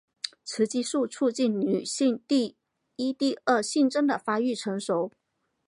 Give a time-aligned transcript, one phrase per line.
[0.43, 2.55] 雌激素促进女性第
[2.95, 5.11] 一第二性征的发育成熟。